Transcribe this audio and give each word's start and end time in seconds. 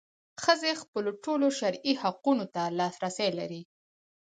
ښځې 0.43 0.71
خپلو 0.81 1.11
ټولو 1.23 1.47
شرعي 1.59 1.93
حقونو 2.01 2.45
ته 2.55 2.61
لاسرسی 2.79 3.29
لري. 3.39 3.61